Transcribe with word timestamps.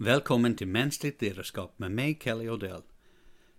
Välkommen 0.00 0.56
till 0.56 0.66
Mänskligt 0.66 1.22
ledarskap 1.22 1.78
med 1.78 1.90
mig, 1.90 2.18
Kelly 2.22 2.48
Odell. 2.48 2.82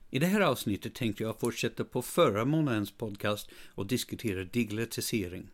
I 0.09 0.19
det 0.19 0.25
här 0.25 0.41
avsnittet 0.41 0.95
tänkte 0.95 1.23
jag 1.23 1.39
fortsätta 1.39 1.83
på 1.83 2.01
förra 2.01 2.45
månadens 2.45 2.91
podcast 2.91 3.49
och 3.75 3.87
diskutera 3.87 4.43
digitalisering. 4.43 5.51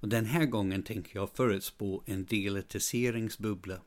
Och 0.00 0.08
den 0.08 0.24
här 0.24 0.46
gången 0.46 0.82
tänker 0.82 1.16
jag 1.18 1.30
förutspå 1.30 2.02
en 2.06 2.24
digitaliseringsbubbla. 2.24 3.80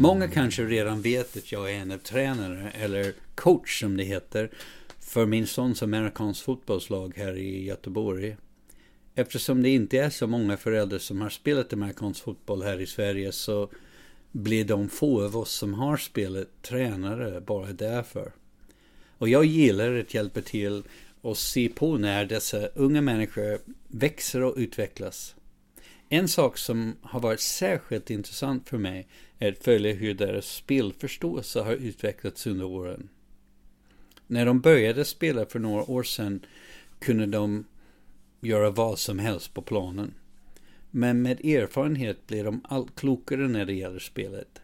Många 0.00 0.28
kanske 0.28 0.62
redan 0.62 1.02
vet 1.02 1.36
att 1.36 1.52
jag 1.52 1.70
är 1.72 1.74
en 1.74 1.92
av 1.92 1.98
tränare, 1.98 2.70
eller 2.70 3.12
coach 3.34 3.80
som 3.80 3.96
det 3.96 4.04
heter, 4.04 4.50
för 5.04 5.26
min 5.26 5.46
sons 5.46 5.82
amerikansk 5.82 6.44
fotbollslag 6.44 7.12
här 7.16 7.36
i 7.36 7.64
Göteborg. 7.64 8.36
Eftersom 9.14 9.62
det 9.62 9.68
inte 9.68 9.98
är 9.98 10.10
så 10.10 10.26
många 10.26 10.56
föräldrar 10.56 10.98
som 10.98 11.20
har 11.20 11.30
spelat 11.30 11.72
amerikansk 11.72 12.24
fotboll 12.24 12.62
här 12.62 12.80
i 12.80 12.86
Sverige 12.86 13.32
så 13.32 13.70
blir 14.32 14.64
de 14.64 14.88
få 14.88 15.24
av 15.24 15.36
oss 15.36 15.52
som 15.52 15.74
har 15.74 15.96
spelat 15.96 16.62
tränare 16.62 17.40
bara 17.40 17.72
därför. 17.72 18.32
Och 19.18 19.28
jag 19.28 19.44
gillar 19.44 19.94
att 19.94 20.14
hjälpa 20.14 20.40
till 20.40 20.82
och 21.20 21.38
se 21.38 21.68
på 21.68 21.98
när 21.98 22.24
dessa 22.24 22.66
unga 22.66 23.00
människor 23.00 23.58
växer 23.88 24.42
och 24.42 24.54
utvecklas. 24.56 25.34
En 26.08 26.28
sak 26.28 26.58
som 26.58 26.96
har 27.02 27.20
varit 27.20 27.40
särskilt 27.40 28.10
intressant 28.10 28.68
för 28.68 28.78
mig 28.78 29.08
är 29.38 29.52
att 29.52 29.64
följa 29.64 29.92
hur 29.92 30.14
deras 30.14 30.46
spelförståelse 30.46 31.60
har 31.60 31.72
utvecklats 31.72 32.46
under 32.46 32.64
åren. 32.64 33.08
När 34.26 34.46
de 34.46 34.60
började 34.60 35.04
spela 35.04 35.46
för 35.46 35.58
några 35.58 35.90
år 35.90 36.02
sedan 36.02 36.46
kunde 36.98 37.26
de 37.26 37.64
göra 38.40 38.70
vad 38.70 38.98
som 38.98 39.18
helst 39.18 39.54
på 39.54 39.62
planen. 39.62 40.14
Men 40.90 41.22
med 41.22 41.44
erfarenhet 41.44 42.26
blir 42.26 42.44
de 42.44 42.60
allt 42.68 42.96
klokare 42.96 43.48
när 43.48 43.64
det 43.64 43.74
gäller 43.74 43.98
spelet. 43.98 44.60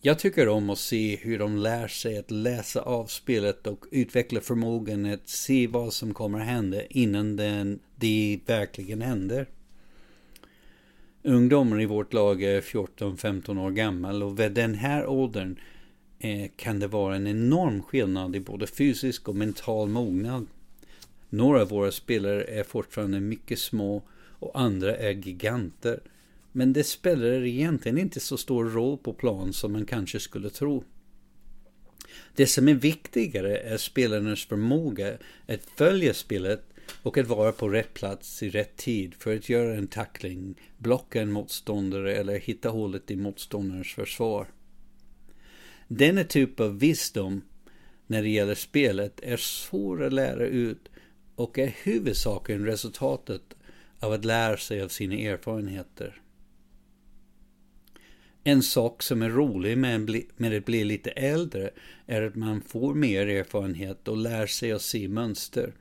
Jag 0.00 0.18
tycker 0.18 0.48
om 0.48 0.70
att 0.70 0.78
se 0.78 1.16
hur 1.16 1.38
de 1.38 1.56
lär 1.56 1.88
sig 1.88 2.18
att 2.18 2.30
läsa 2.30 2.80
av 2.80 3.06
spelet 3.06 3.66
och 3.66 3.84
utveckla 3.90 4.40
förmågan 4.40 5.06
att 5.06 5.28
se 5.28 5.66
vad 5.66 5.92
som 5.92 6.14
kommer 6.14 6.40
att 6.40 6.46
hända 6.46 6.86
innan 6.86 7.36
den, 7.36 7.80
det 7.96 8.40
verkligen 8.46 9.02
händer. 9.02 9.46
Ungdomar 11.22 11.80
i 11.80 11.86
vårt 11.86 12.12
lag 12.12 12.42
är 12.42 12.60
14-15 12.60 13.60
år 13.60 13.70
gammal 13.70 14.22
och 14.22 14.40
vid 14.40 14.52
den 14.52 14.74
här 14.74 15.06
åldern 15.06 15.56
Eh, 16.24 16.50
kan 16.56 16.78
det 16.78 16.86
vara 16.86 17.16
en 17.16 17.26
enorm 17.26 17.82
skillnad 17.82 18.36
i 18.36 18.40
både 18.40 18.66
fysisk 18.66 19.28
och 19.28 19.34
mental 19.34 19.88
mognad. 19.88 20.46
Några 21.28 21.62
av 21.62 21.68
våra 21.68 21.92
spelare 21.92 22.44
är 22.44 22.64
fortfarande 22.64 23.20
mycket 23.20 23.58
små 23.58 24.02
och 24.18 24.60
andra 24.60 24.96
är 24.96 25.12
giganter. 25.12 26.00
Men 26.52 26.72
det 26.72 26.84
spelar 26.84 27.46
egentligen 27.46 27.98
inte 27.98 28.20
så 28.20 28.36
stor 28.36 28.64
roll 28.64 28.98
på 28.98 29.12
plan 29.12 29.52
som 29.52 29.72
man 29.72 29.86
kanske 29.86 30.20
skulle 30.20 30.50
tro. 30.50 30.84
Det 32.34 32.46
som 32.46 32.68
är 32.68 32.74
viktigare 32.74 33.58
är 33.58 33.76
spelarnas 33.76 34.44
förmåga 34.44 35.12
att 35.46 35.64
följa 35.76 36.14
spelet 36.14 36.64
och 37.02 37.18
att 37.18 37.26
vara 37.26 37.52
på 37.52 37.68
rätt 37.68 37.94
plats 37.94 38.42
i 38.42 38.50
rätt 38.50 38.76
tid 38.76 39.14
för 39.14 39.36
att 39.36 39.48
göra 39.48 39.74
en 39.74 39.88
tackling, 39.88 40.60
blocka 40.78 41.22
en 41.22 41.32
motståndare 41.32 42.16
eller 42.16 42.38
hitta 42.38 42.68
hålet 42.68 43.10
i 43.10 43.16
motståndarens 43.16 43.94
försvar. 43.94 44.46
Denna 45.88 46.24
typ 46.24 46.60
av 46.60 46.78
visdom 46.78 47.42
när 48.06 48.22
det 48.22 48.28
gäller 48.28 48.54
spelet 48.54 49.20
är 49.22 49.36
svår 49.36 50.04
att 50.04 50.12
lära 50.12 50.46
ut 50.46 50.88
och 51.34 51.58
är 51.58 51.74
huvudsakligen 51.82 52.66
resultatet 52.66 53.42
av 54.00 54.12
att 54.12 54.24
lära 54.24 54.56
sig 54.56 54.82
av 54.82 54.88
sina 54.88 55.14
erfarenheter. 55.14 56.22
En 58.44 58.62
sak 58.62 59.02
som 59.02 59.22
är 59.22 59.30
rolig 59.30 59.78
med, 59.78 60.22
med 60.36 60.56
att 60.56 60.64
bli 60.64 60.84
lite 60.84 61.10
äldre 61.10 61.70
är 62.06 62.22
att 62.22 62.34
man 62.34 62.60
får 62.60 62.94
mer 62.94 63.26
erfarenhet 63.26 64.08
och 64.08 64.16
lär 64.16 64.46
sig 64.46 64.72
att 64.72 64.82
se 64.82 65.08
mönster. 65.08 65.72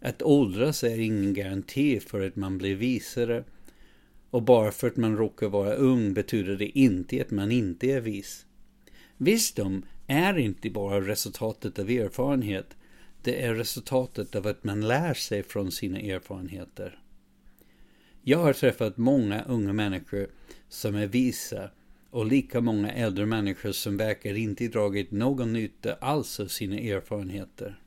Att 0.00 0.22
åldras 0.22 0.84
är 0.84 0.98
ingen 0.98 1.34
garanti 1.34 2.00
för 2.00 2.26
att 2.26 2.36
man 2.36 2.58
blir 2.58 2.76
visare. 2.76 3.44
Och 4.30 4.42
bara 4.42 4.72
för 4.72 4.86
att 4.86 4.96
man 4.96 5.16
råkar 5.16 5.48
vara 5.48 5.74
ung 5.74 6.14
betyder 6.14 6.56
det 6.56 6.78
inte 6.78 7.20
att 7.20 7.30
man 7.30 7.52
inte 7.52 7.86
är 7.86 8.00
vis. 8.00 8.46
Visdom 9.18 9.82
är 10.06 10.38
inte 10.38 10.70
bara 10.70 11.00
resultatet 11.00 11.78
av 11.78 11.90
erfarenhet. 11.90 12.76
Det 13.22 13.44
är 13.44 13.54
resultatet 13.54 14.34
av 14.34 14.46
att 14.46 14.64
man 14.64 14.88
lär 14.88 15.14
sig 15.14 15.42
från 15.42 15.72
sina 15.72 15.98
erfarenheter. 15.98 16.98
Jag 18.22 18.38
har 18.38 18.52
träffat 18.52 18.96
många 18.96 19.42
unga 19.42 19.72
människor 19.72 20.28
som 20.68 20.94
är 20.94 21.06
visa 21.06 21.70
och 22.10 22.26
lika 22.26 22.60
många 22.60 22.92
äldre 22.92 23.26
människor 23.26 23.72
som 23.72 23.96
verkar 23.96 24.34
inte 24.34 24.68
dragit 24.68 25.10
någon 25.10 25.52
nytta 25.52 25.94
alls 25.94 26.40
av 26.40 26.46
sina 26.46 26.78
erfarenheter. 26.78 27.80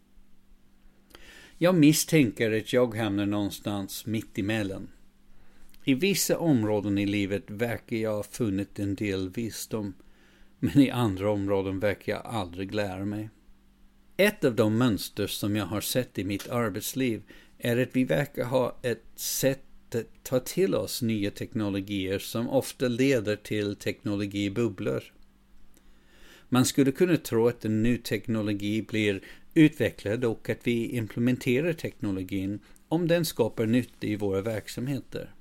Jag 1.57 1.75
misstänker 1.75 2.57
att 2.57 2.73
jag 2.73 2.95
hamnar 2.95 3.25
någonstans 3.25 4.05
mitt 4.05 4.37
emellan. 4.37 4.89
I 5.83 5.93
vissa 5.93 6.37
områden 6.37 6.97
i 6.97 7.05
livet 7.05 7.43
verkar 7.47 7.97
jag 7.97 8.15
ha 8.15 8.23
funnit 8.23 8.79
en 8.79 8.95
del 8.95 9.29
visdom, 9.29 9.93
men 10.63 10.79
i 10.79 10.89
andra 10.89 11.31
områden 11.31 11.79
verkar 11.79 12.13
jag 12.13 12.25
aldrig 12.25 12.73
lära 12.73 13.05
mig. 13.05 13.29
Ett 14.17 14.43
av 14.43 14.55
de 14.55 14.77
mönster 14.77 15.27
som 15.27 15.55
jag 15.55 15.65
har 15.65 15.81
sett 15.81 16.19
i 16.19 16.23
mitt 16.23 16.49
arbetsliv 16.49 17.21
är 17.57 17.77
att 17.77 17.95
vi 17.95 18.03
verkar 18.03 18.45
ha 18.45 18.77
ett 18.81 19.05
sätt 19.15 19.95
att 19.95 20.23
ta 20.23 20.39
till 20.39 20.75
oss 20.75 21.01
nya 21.01 21.31
teknologier 21.31 22.19
som 22.19 22.49
ofta 22.49 22.87
leder 22.87 23.35
till 23.35 23.75
teknologibubblor. 23.75 25.03
Man 26.49 26.65
skulle 26.65 26.91
kunna 26.91 27.17
tro 27.17 27.47
att 27.47 27.65
en 27.65 27.83
ny 27.83 27.97
teknologi 27.97 28.81
blir 28.81 29.21
utvecklad 29.53 30.25
och 30.25 30.49
att 30.49 30.67
vi 30.67 30.85
implementerar 30.85 31.73
teknologin 31.73 32.59
om 32.87 33.07
den 33.07 33.25
skapar 33.25 33.65
nytta 33.65 34.07
i 34.07 34.15
våra 34.15 34.41
verksamheter. 34.41 35.33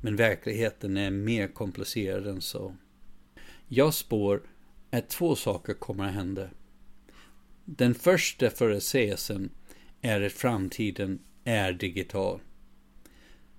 Men 0.00 0.16
verkligheten 0.16 0.96
är 0.96 1.10
mer 1.10 1.48
komplicerad 1.48 2.26
än 2.26 2.40
så. 2.40 2.74
Jag 3.68 3.94
spår 3.94 4.42
att 4.90 5.08
två 5.08 5.36
saker 5.36 5.74
kommer 5.74 6.04
att 6.04 6.14
hända. 6.14 6.48
Den 7.64 7.94
första 7.94 8.50
förutsägelsen 8.50 9.50
är 10.00 10.20
att 10.20 10.32
framtiden 10.32 11.18
är 11.44 11.72
digital. 11.72 12.40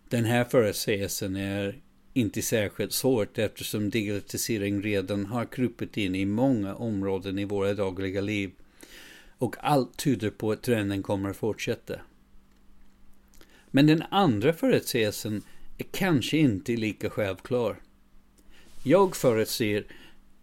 Den 0.09 0.25
här 0.25 0.43
förutsägelsen 0.43 1.35
är 1.35 1.81
inte 2.13 2.41
särskilt 2.41 2.93
svårt 2.93 3.37
eftersom 3.37 3.89
digitalisering 3.89 4.81
redan 4.81 5.25
har 5.25 5.45
krupit 5.45 5.97
in 5.97 6.15
i 6.15 6.25
många 6.25 6.75
områden 6.75 7.39
i 7.39 7.45
våra 7.45 7.73
dagliga 7.73 8.21
liv 8.21 8.51
och 9.37 9.55
allt 9.59 9.97
tyder 9.97 10.29
på 10.29 10.51
att 10.51 10.63
trenden 10.63 11.03
kommer 11.03 11.29
att 11.29 11.37
fortsätta. 11.37 11.99
Men 13.71 13.87
den 13.87 14.03
andra 14.11 14.53
förutsägelsen 14.53 15.41
är 15.77 15.85
kanske 15.91 16.37
inte 16.37 16.71
lika 16.71 17.09
självklar. 17.09 17.81
Jag 18.87 19.15
förutser 19.15 19.85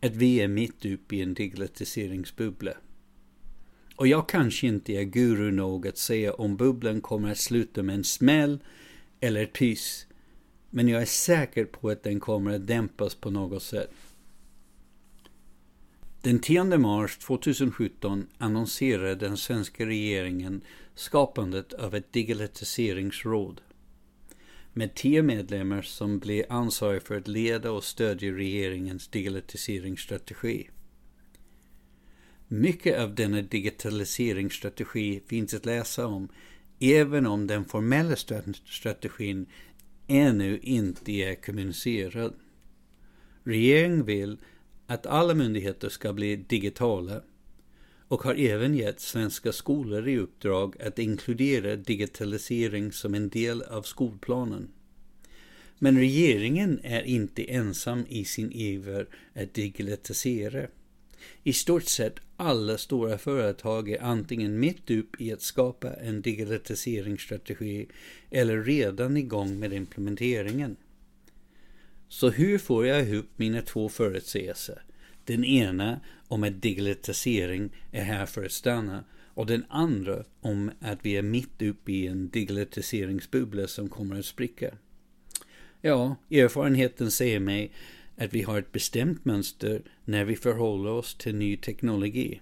att 0.00 0.16
vi 0.16 0.40
är 0.40 0.48
mitt 0.48 0.84
uppe 0.84 1.16
i 1.16 1.22
en 1.22 1.34
digitaliseringsbubbla. 1.34 2.72
Och 3.96 4.06
jag 4.06 4.28
kanske 4.28 4.66
inte 4.66 4.92
är 4.92 5.02
guru 5.02 5.50
nog 5.50 5.86
att 5.86 5.98
säga 5.98 6.34
om 6.34 6.56
bubblan 6.56 7.00
kommer 7.00 7.30
att 7.30 7.38
sluta 7.38 7.82
med 7.82 7.94
en 7.94 8.04
smäll 8.04 8.58
eller 9.20 9.42
ett 9.42 9.52
pys. 9.52 10.06
Men 10.70 10.88
jag 10.88 11.02
är 11.02 11.06
säker 11.06 11.64
på 11.64 11.90
att 11.90 12.02
den 12.02 12.20
kommer 12.20 12.54
att 12.54 12.66
dämpas 12.66 13.14
på 13.14 13.30
något 13.30 13.62
sätt. 13.62 13.90
Den 16.20 16.38
10 16.38 16.64
mars 16.64 17.18
2017 17.18 18.26
annonserade 18.38 19.14
den 19.14 19.36
svenska 19.36 19.86
regeringen 19.86 20.60
skapandet 20.94 21.72
av 21.72 21.94
ett 21.94 22.12
digitaliseringsråd 22.12 23.60
med 24.72 24.94
tio 24.94 25.22
medlemmar 25.22 25.82
som 25.82 26.18
blir 26.18 26.52
ansvariga 26.52 27.00
för 27.00 27.16
att 27.16 27.28
leda 27.28 27.70
och 27.70 27.84
stödja 27.84 28.32
regeringens 28.32 29.08
digitaliseringsstrategi. 29.08 30.68
Mycket 32.48 32.98
av 32.98 33.14
denna 33.14 33.42
digitaliseringsstrategi 33.42 35.22
finns 35.26 35.54
att 35.54 35.66
läsa 35.66 36.06
om, 36.06 36.28
även 36.80 37.26
om 37.26 37.46
den 37.46 37.64
formella 37.64 38.16
strategin 38.64 39.46
ännu 40.06 40.58
inte 40.58 41.12
är 41.12 41.34
kommunicerad. 41.34 42.34
Regeringen 43.44 44.04
vill 44.04 44.38
att 44.86 45.06
alla 45.06 45.34
myndigheter 45.34 45.88
ska 45.88 46.12
bli 46.12 46.36
digitala 46.36 47.22
och 48.12 48.22
har 48.22 48.34
även 48.34 48.74
gett 48.74 49.00
svenska 49.00 49.52
skolor 49.52 50.08
i 50.08 50.18
uppdrag 50.18 50.82
att 50.82 50.98
inkludera 50.98 51.76
digitalisering 51.76 52.92
som 52.92 53.14
en 53.14 53.28
del 53.28 53.62
av 53.62 53.82
skolplanen. 53.82 54.68
Men 55.78 55.98
regeringen 55.98 56.80
är 56.82 57.02
inte 57.02 57.44
ensam 57.44 58.06
i 58.08 58.24
sin 58.24 58.52
iver 58.52 59.06
att 59.34 59.54
digitalisera. 59.54 60.66
I 61.42 61.52
stort 61.52 61.84
sett 61.84 62.20
alla 62.36 62.78
stora 62.78 63.18
företag 63.18 63.90
är 63.90 64.02
antingen 64.02 64.60
mitt 64.60 64.90
upp 64.90 65.20
i 65.20 65.32
att 65.32 65.42
skapa 65.42 65.92
en 65.92 66.22
digitaliseringsstrategi 66.22 67.86
eller 68.30 68.62
redan 68.62 69.16
igång 69.16 69.58
med 69.58 69.72
implementeringen. 69.72 70.76
Så 72.08 72.30
hur 72.30 72.58
får 72.58 72.86
jag 72.86 73.08
ihop 73.08 73.26
mina 73.36 73.62
två 73.62 73.88
förutsägelser? 73.88 74.82
Den 75.24 75.44
ena 75.44 76.00
om 76.28 76.44
att 76.44 76.62
digitalisering 76.62 77.70
är 77.90 78.04
här 78.04 78.26
för 78.26 78.44
att 78.44 78.52
stanna 78.52 79.04
och 79.34 79.46
den 79.46 79.64
andra 79.68 80.24
om 80.40 80.70
att 80.80 80.98
vi 81.02 81.16
är 81.16 81.22
mitt 81.22 81.62
uppe 81.62 81.92
i 81.92 82.06
en 82.06 82.28
digitaliseringsbubbla 82.28 83.66
som 83.66 83.88
kommer 83.88 84.18
att 84.18 84.24
spricka. 84.24 84.74
Ja, 85.80 86.16
erfarenheten 86.30 87.10
säger 87.10 87.40
mig 87.40 87.72
att 88.16 88.34
vi 88.34 88.42
har 88.42 88.58
ett 88.58 88.72
bestämt 88.72 89.24
mönster 89.24 89.82
när 90.04 90.24
vi 90.24 90.36
förhåller 90.36 90.90
oss 90.90 91.14
till 91.14 91.34
ny 91.34 91.56
teknologi. 91.56 92.40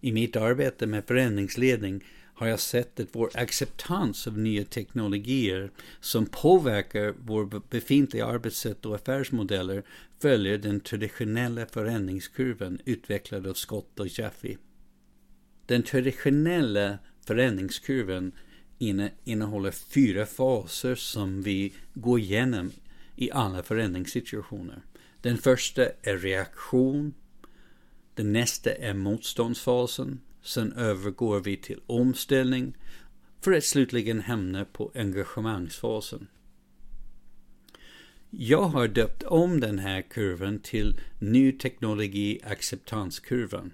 I 0.00 0.12
mitt 0.12 0.36
arbete 0.36 0.86
med 0.86 1.04
förändringsledning 1.06 2.04
har 2.38 2.46
jag 2.46 2.60
sett 2.60 3.00
att 3.00 3.08
vår 3.12 3.30
acceptans 3.34 4.26
av 4.26 4.38
nya 4.38 4.64
teknologier 4.64 5.70
som 6.00 6.26
påverkar 6.26 7.14
vår 7.18 7.62
befintliga 7.70 8.26
arbetssätt 8.26 8.86
och 8.86 8.94
affärsmodeller 8.94 9.82
följer 10.20 10.58
den 10.58 10.80
traditionella 10.80 11.66
förändringskurvan 11.66 12.78
utvecklad 12.84 13.46
av 13.46 13.54
Scott 13.54 14.00
och 14.00 14.18
Jaffe. 14.18 14.56
Den 15.66 15.82
traditionella 15.82 16.98
förändringskurvan 17.26 18.32
innehåller 19.24 19.70
fyra 19.70 20.26
faser 20.26 20.94
som 20.94 21.42
vi 21.42 21.72
går 21.94 22.18
igenom 22.18 22.70
i 23.16 23.30
alla 23.30 23.62
förändringssituationer. 23.62 24.82
Den 25.20 25.38
första 25.38 25.86
är 26.02 26.16
reaktion. 26.16 27.14
Den 28.14 28.32
nästa 28.32 28.74
är 28.74 28.94
motståndsfasen. 28.94 30.20
Sen 30.48 30.72
övergår 30.72 31.40
vi 31.40 31.56
till 31.56 31.80
omställning 31.86 32.76
för 33.40 33.52
att 33.52 33.64
slutligen 33.64 34.20
hamna 34.20 34.64
på 34.64 34.92
engagemangsfasen. 34.94 36.26
Jag 38.30 38.62
har 38.62 38.88
döpt 38.88 39.22
om 39.22 39.60
den 39.60 39.78
här 39.78 40.02
kurvan 40.02 40.58
till 40.58 41.00
Ny 41.18 41.52
teknologi 41.52 42.40
acceptanskurvan. 42.44 43.72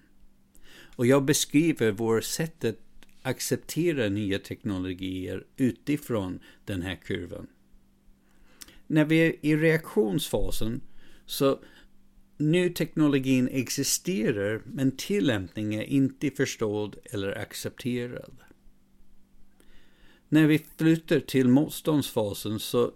Och 0.96 1.06
jag 1.06 1.24
beskriver 1.24 1.92
vårt 1.92 2.24
sätt 2.24 2.64
att 2.64 2.78
acceptera 3.22 4.08
nya 4.08 4.38
teknologier 4.38 5.44
utifrån 5.56 6.40
den 6.64 6.82
här 6.82 6.96
kurvan. 6.96 7.46
När 8.86 9.04
vi 9.04 9.26
är 9.26 9.34
i 9.40 9.56
reaktionsfasen 9.56 10.80
så 11.26 11.58
ny 12.52 12.70
teknologin 12.70 13.48
existerar 13.52 14.62
men 14.64 14.96
tillämpningen 14.96 15.80
är 15.80 15.84
inte 15.84 16.30
förstådd 16.30 16.96
eller 17.04 17.38
accepterad. 17.38 18.34
När 20.28 20.46
vi 20.46 20.64
flyttar 20.76 21.20
till 21.20 21.48
motståndsfasen 21.48 22.58
så 22.58 22.92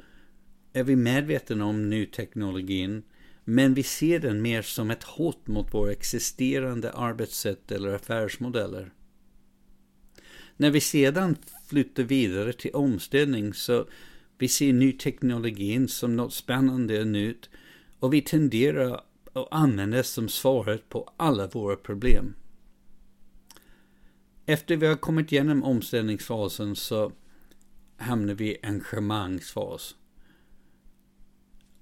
är 0.72 0.84
vi 0.84 0.96
medvetna 0.96 1.64
om 1.64 1.90
ny 1.90 2.06
teknologin 2.06 3.02
men 3.44 3.74
vi 3.74 3.82
ser 3.82 4.18
den 4.18 4.42
mer 4.42 4.62
som 4.62 4.90
ett 4.90 5.04
hot 5.04 5.46
mot 5.46 5.74
våra 5.74 5.92
existerande 5.92 6.92
arbetssätt 6.92 7.72
eller 7.72 7.94
affärsmodeller. 7.94 8.92
När 10.56 10.70
vi 10.70 10.80
sedan 10.80 11.36
flyttar 11.66 12.02
vidare 12.02 12.52
till 12.52 12.74
omställning 12.74 13.54
så 13.54 13.86
vi 14.38 14.48
ser 14.48 14.72
ny 14.72 14.92
teknologin 14.92 15.88
som 15.88 16.16
något 16.16 16.34
spännande 16.34 17.00
och 17.00 17.06
nytt 17.06 17.50
och 17.98 18.14
vi 18.14 18.22
tenderar 18.22 19.00
och 19.32 19.56
användes 19.56 20.10
som 20.10 20.28
svaret 20.28 20.88
på 20.88 21.12
alla 21.16 21.46
våra 21.46 21.76
problem. 21.76 22.34
Efter 24.46 24.76
vi 24.76 24.86
har 24.86 24.96
kommit 24.96 25.32
igenom 25.32 25.64
omställningsfasen 25.64 26.76
så 26.76 27.12
hamnar 27.96 28.34
vi 28.34 28.50
i 28.50 28.58
engagemangsfas. 28.62 29.94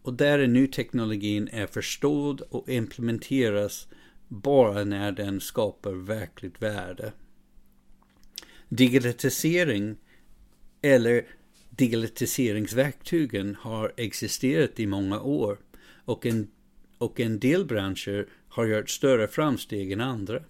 Och 0.02 0.14
där 0.14 0.38
är 0.38 0.46
ny 0.46 0.66
teknologin 0.66 1.48
är 1.52 1.66
förstådd 1.66 2.40
och 2.40 2.69
implementeras 2.69 3.88
bara 4.28 4.84
när 4.84 5.12
den 5.12 5.40
skapar 5.40 5.93
verkligt 5.93 6.62
värde. 6.62 7.12
Digitalisering 8.69 9.96
eller 10.82 11.26
digitaliseringsverktygen 11.70 13.54
har 13.54 13.93
existerat 13.96 14.81
i 14.81 14.87
många 14.87 15.20
år 15.20 15.58
och 16.04 16.26
en, 16.26 16.50
och 16.98 17.20
en 17.20 17.38
del 17.38 17.64
branscher 17.64 18.26
har 18.48 18.66
gjort 18.66 18.90
större 18.90 19.28
framsteg 19.28 19.93
än 19.93 20.00
andra. 20.00 20.43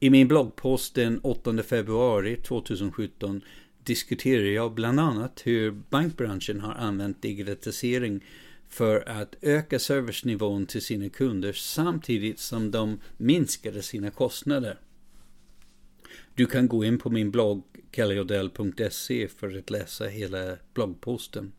I 0.00 0.10
min 0.10 0.28
bloggpost 0.28 0.94
den 0.94 1.20
8 1.20 1.62
februari 1.62 2.36
2017 2.36 3.40
diskuterar 3.84 4.44
jag 4.44 4.74
bland 4.74 5.00
annat 5.00 5.42
hur 5.44 5.70
bankbranschen 5.70 6.60
har 6.60 6.74
använt 6.74 7.22
digitalisering 7.22 8.24
för 8.68 9.08
att 9.08 9.36
öka 9.40 9.78
servicenivån 9.78 10.66
till 10.66 10.82
sina 10.82 11.08
kunder 11.08 11.52
samtidigt 11.52 12.38
som 12.38 12.70
de 12.70 13.00
minskade 13.16 13.82
sina 13.82 14.10
kostnader. 14.10 14.78
Du 16.34 16.46
kan 16.46 16.68
gå 16.68 16.84
in 16.84 16.98
på 16.98 17.10
min 17.10 17.30
blogg 17.30 17.62
kellyodell.se 17.92 19.28
för 19.28 19.58
att 19.58 19.70
läsa 19.70 20.04
hela 20.04 20.56
bloggposten. 20.74 21.52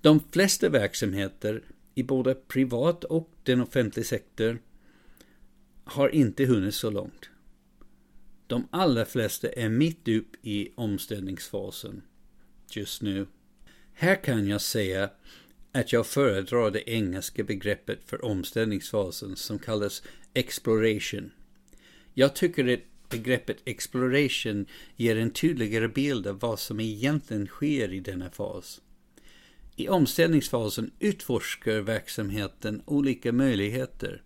De 0.00 0.20
flesta 0.32 0.68
verksamheter 0.68 1.62
i 2.00 2.04
både 2.04 2.34
privat 2.34 3.04
och 3.04 3.30
den 3.42 3.60
offentliga 3.60 4.04
sektorn 4.04 4.58
har 5.84 6.08
inte 6.08 6.44
hunnit 6.44 6.74
så 6.74 6.90
långt. 6.90 7.30
De 8.46 8.68
allra 8.70 9.04
flesta 9.04 9.48
är 9.48 9.68
mitt 9.68 10.08
upp 10.08 10.36
i 10.42 10.68
omställningsfasen 10.74 12.02
just 12.70 13.02
nu. 13.02 13.26
Här 13.92 14.24
kan 14.24 14.46
jag 14.46 14.60
säga 14.60 15.10
att 15.72 15.92
jag 15.92 16.06
föredrar 16.06 16.70
det 16.70 16.90
engelska 16.90 17.44
begreppet 17.44 17.98
för 18.06 18.24
omställningsfasen 18.24 19.36
som 19.36 19.58
kallas 19.58 20.02
exploration. 20.34 21.30
Jag 22.14 22.34
tycker 22.34 22.74
att 22.74 22.80
begreppet 23.08 23.56
exploration 23.64 24.66
ger 24.96 25.16
en 25.16 25.30
tydligare 25.30 25.88
bild 25.88 26.26
av 26.26 26.38
vad 26.38 26.58
som 26.58 26.80
egentligen 26.80 27.46
sker 27.46 27.92
i 27.92 28.00
denna 28.00 28.30
fas. 28.30 28.80
I 29.80 29.88
omställningsfasen 29.88 30.90
utforskar 30.98 31.80
verksamheten 31.80 32.82
olika 32.86 33.32
möjligheter. 33.32 34.22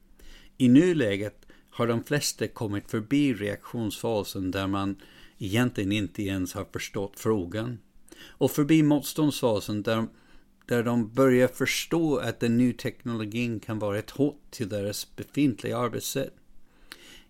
I 0.58 0.68
nuläget 0.68 1.46
har 1.70 1.86
de 1.86 2.04
flesta 2.04 2.48
kommit 2.48 2.90
förbi 2.90 3.34
reaktionsfasen 3.34 4.50
där 4.50 4.66
man 4.66 4.96
egentligen 5.38 5.92
inte 5.92 6.22
ens 6.22 6.54
har 6.54 6.66
förstått 6.72 7.20
frågan. 7.20 7.78
Och 8.22 8.50
förbi 8.50 8.82
motståndsfasen 8.82 9.82
där, 9.82 10.06
där 10.66 10.82
de 10.82 11.14
börjar 11.14 11.48
förstå 11.48 12.16
att 12.16 12.40
den 12.40 12.56
nya 12.56 12.72
teknologin 12.72 13.60
kan 13.60 13.78
vara 13.78 13.98
ett 13.98 14.10
hot 14.10 14.50
till 14.50 14.68
deras 14.68 15.16
befintliga 15.16 15.78
arbetssätt. 15.78 16.34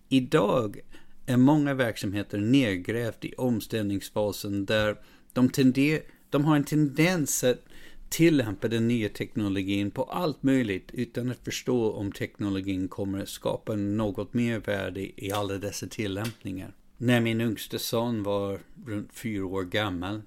Idag 0.09 0.79
är 1.25 1.37
många 1.37 1.73
verksamheter 1.73 2.37
nedgrävt 2.37 3.25
i 3.25 3.33
omställningsfasen 3.33 4.65
där 4.65 4.97
de, 5.33 5.49
tender, 5.49 6.01
de 6.29 6.45
har 6.45 6.55
en 6.55 6.63
tendens 6.63 7.43
att 7.43 7.65
tillämpa 8.09 8.67
den 8.67 8.87
nya 8.87 9.09
teknologin 9.09 9.91
på 9.91 10.03
allt 10.03 10.43
möjligt 10.43 10.91
utan 10.93 11.31
att 11.31 11.45
förstå 11.45 11.91
om 11.91 12.11
teknologin 12.11 12.87
kommer 12.87 13.19
att 13.19 13.29
skapa 13.29 13.75
något 13.75 14.33
mer 14.33 14.59
värde 14.59 15.23
i 15.25 15.31
alla 15.31 15.57
dessa 15.57 15.87
tillämpningar. 15.87 16.73
När 16.97 17.21
min 17.21 17.41
yngste 17.41 17.79
son 17.79 18.23
var 18.23 18.59
runt 18.85 19.13
fyra 19.13 19.45
år 19.45 19.63
gammal 19.63 20.21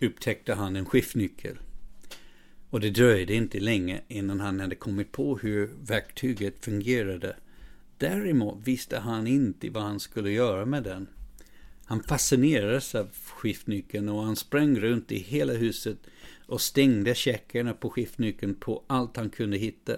upptäckte 0.00 0.54
han 0.54 0.76
en 0.76 0.86
skiftnyckel. 0.86 1.58
Och 2.70 2.80
det 2.80 2.90
dröjde 2.90 3.34
inte 3.34 3.60
länge 3.60 4.00
innan 4.08 4.40
han 4.40 4.60
hade 4.60 4.74
kommit 4.74 5.12
på 5.12 5.38
hur 5.38 5.70
verktyget 5.86 6.64
fungerade 6.64 7.36
Däremot 7.98 8.58
visste 8.68 8.98
han 8.98 9.26
inte 9.26 9.70
vad 9.70 9.82
han 9.82 10.00
skulle 10.00 10.30
göra 10.30 10.66
med 10.66 10.82
den. 10.82 11.06
Han 11.88 12.02
fascinerades 12.02 12.94
av 12.94 13.08
skiftnyckeln 13.12 14.08
och 14.08 14.22
han 14.22 14.36
sprang 14.36 14.80
runt 14.80 15.12
i 15.12 15.18
hela 15.18 15.52
huset 15.52 15.98
och 16.46 16.60
stängde 16.60 17.14
checkarna 17.14 17.74
på 17.74 17.90
skiftnyckeln 17.90 18.54
på 18.54 18.84
allt 18.86 19.16
han 19.16 19.30
kunde 19.30 19.56
hitta. 19.56 19.96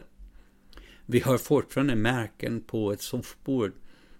Vi 1.06 1.20
har 1.20 1.38
fortfarande 1.38 1.94
märken 1.94 2.60
på 2.60 2.92
ett 2.92 3.02
soffbord 3.02 3.72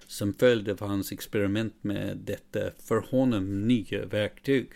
som 0.06 0.34
följde 0.34 0.72
av 0.72 0.80
hans 0.80 1.12
experiment 1.12 1.74
med 1.80 2.16
detta 2.16 2.60
för 2.78 2.96
honom 3.10 3.68
nya 3.68 4.06
verktyg. 4.06 4.68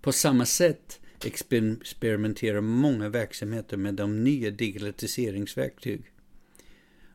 På 0.00 0.12
samma 0.12 0.46
sätt 0.46 1.00
experimenterar 1.24 2.60
många 2.60 3.08
verksamheter 3.08 3.76
med 3.76 3.94
de 3.94 4.24
nya 4.24 4.50
digitaliseringsverktyg 4.50 6.02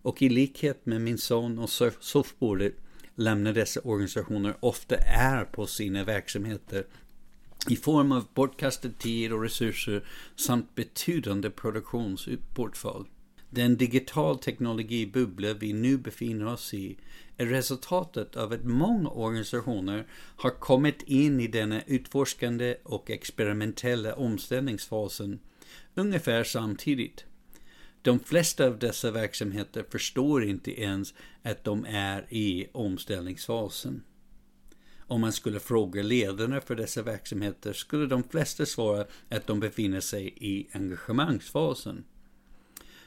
och 0.01 0.21
i 0.21 0.29
likhet 0.29 0.85
med 0.85 1.01
min 1.01 1.17
son 1.17 1.59
och 1.59 1.69
soffbordet 1.99 2.73
lämnar 3.19 3.53
dessa 3.53 3.79
organisationer 3.79 4.55
ofta 4.59 4.95
är 4.97 5.45
på 5.45 5.67
sina 5.67 6.03
verksamheter 6.03 6.85
i 7.69 7.75
form 7.75 8.11
av 8.11 8.27
bortkastad 8.33 8.89
tid 8.89 9.33
och 9.33 9.41
resurser 9.41 10.03
samt 10.35 10.75
betydande 10.75 11.49
produktionsbortfall. 11.49 13.07
Den 13.49 13.77
digital 13.77 14.39
teknologibubbla 14.39 15.53
vi 15.53 15.73
nu 15.73 15.97
befinner 15.97 16.45
oss 16.45 16.73
i 16.73 16.97
är 17.37 17.45
resultatet 17.45 18.35
av 18.35 18.51
att 18.51 18.63
många 18.63 19.09
organisationer 19.09 20.07
har 20.35 20.49
kommit 20.49 21.01
in 21.01 21.39
i 21.39 21.47
denna 21.47 21.81
utforskande 21.81 22.75
och 22.83 23.09
experimentella 23.09 24.13
omställningsfasen 24.13 25.39
ungefär 25.95 26.43
samtidigt. 26.43 27.25
De 28.01 28.19
flesta 28.19 28.65
av 28.65 28.79
dessa 28.79 29.11
verksamheter 29.11 29.85
förstår 29.89 30.43
inte 30.43 30.81
ens 30.81 31.13
att 31.43 31.63
de 31.63 31.85
är 31.89 32.25
i 32.29 32.67
omställningsfasen. 32.71 34.03
Om 34.99 35.21
man 35.21 35.33
skulle 35.33 35.59
fråga 35.59 36.03
ledarna 36.03 36.61
för 36.61 36.75
dessa 36.75 37.01
verksamheter 37.01 37.73
skulle 37.73 38.05
de 38.05 38.23
flesta 38.23 38.65
svara 38.65 39.05
att 39.29 39.47
de 39.47 39.59
befinner 39.59 39.99
sig 39.99 40.33
i 40.37 40.67
engagemangsfasen. 40.71 42.03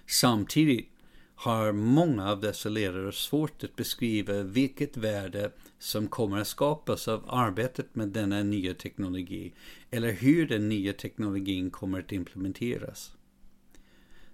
Samtidigt 0.06 0.88
har 1.34 1.72
många 1.72 2.30
av 2.30 2.40
dessa 2.40 2.68
ledare 2.68 3.12
svårt 3.12 3.64
att 3.64 3.76
beskriva 3.76 4.42
vilket 4.42 4.96
värde 4.96 5.52
som 5.78 6.08
kommer 6.08 6.38
att 6.40 6.48
skapas 6.48 7.08
av 7.08 7.24
arbetet 7.28 7.94
med 7.94 8.08
denna 8.08 8.42
nya 8.42 8.74
teknologi 8.74 9.52
eller 9.90 10.12
hur 10.12 10.46
den 10.48 10.68
nya 10.68 10.92
teknologin 10.92 11.70
kommer 11.70 12.00
att 12.00 12.12
implementeras. 12.12 13.12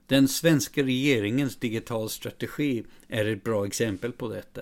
Den 0.09 0.29
svenska 0.29 0.83
regeringens 0.83 1.57
digital 1.57 2.11
strategi 2.11 2.85
är 3.09 3.25
ett 3.25 3.45
bra 3.45 3.67
exempel 3.67 4.13
på 4.13 4.29
detta. 4.29 4.61